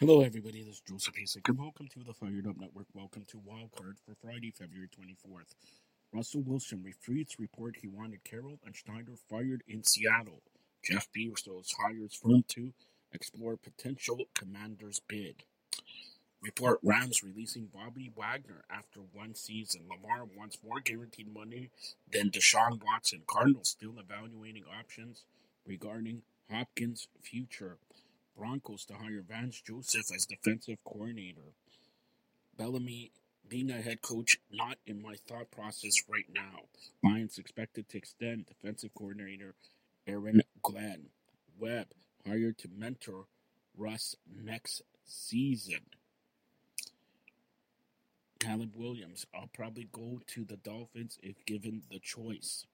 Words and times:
Hello, 0.00 0.20
everybody. 0.20 0.62
This 0.62 0.74
is 0.74 0.80
Joseph 0.88 1.14
Hasek, 1.16 1.48
and 1.48 1.58
welcome 1.58 1.88
to 1.88 2.04
the 2.04 2.14
Fired 2.14 2.46
Up 2.46 2.56
Network. 2.56 2.86
Welcome 2.94 3.24
to 3.30 3.38
Wildcard 3.38 3.96
for 4.06 4.14
Friday, 4.22 4.52
February 4.56 4.86
24th. 4.86 5.56
Russell 6.12 6.42
Wilson 6.42 6.84
refutes 6.84 7.40
report 7.40 7.78
he 7.82 7.88
wanted 7.88 8.22
Carroll 8.22 8.60
and 8.64 8.76
Schneider 8.76 9.14
fired 9.28 9.64
in 9.66 9.82
Seattle. 9.82 10.42
Jeff 10.84 11.08
Bezos 11.10 11.72
hires 11.80 12.14
firm 12.14 12.44
to 12.46 12.72
explore 13.12 13.56
potential 13.56 14.20
commander's 14.34 15.00
bid. 15.08 15.42
Report 16.40 16.78
Rams 16.84 17.24
releasing 17.24 17.66
Bobby 17.66 18.12
Wagner 18.16 18.62
after 18.70 19.00
one 19.12 19.34
season. 19.34 19.80
Lamar 19.90 20.26
wants 20.36 20.58
more 20.64 20.78
guaranteed 20.78 21.34
money 21.34 21.70
than 22.12 22.30
Deshaun 22.30 22.80
Watson. 22.84 23.22
Cardinals 23.26 23.70
still 23.70 23.98
evaluating 23.98 24.62
options 24.78 25.24
regarding 25.66 26.22
Hopkins' 26.48 27.08
future. 27.20 27.78
Broncos 28.38 28.84
to 28.86 28.94
hire 28.94 29.24
Vance 29.26 29.60
Joseph 29.60 30.14
as 30.14 30.24
defensive 30.24 30.78
coordinator. 30.84 31.52
Bieniemy 32.56 33.10
being 33.48 33.70
a 33.70 33.80
head 33.80 34.00
coach 34.00 34.38
not 34.52 34.78
in 34.86 35.02
my 35.02 35.16
thought 35.26 35.50
process 35.50 36.04
right 36.08 36.26
now. 36.32 36.62
Lions 37.02 37.38
expected 37.38 37.88
to 37.88 37.98
extend 37.98 38.46
defensive 38.46 38.94
coordinator 38.94 39.54
Aaron 40.06 40.42
Glenn. 40.62 41.06
Webb 41.58 41.88
hired 42.26 42.58
to 42.58 42.68
mentor 42.68 43.24
Russ 43.76 44.14
next 44.28 44.82
season. 45.04 45.80
Caleb 48.38 48.72
Williams, 48.76 49.26
I'll 49.34 49.50
probably 49.52 49.88
go 49.90 50.20
to 50.28 50.44
the 50.44 50.56
Dolphins 50.56 51.18
if 51.22 51.44
given 51.44 51.82
the 51.90 51.98
choice. 51.98 52.66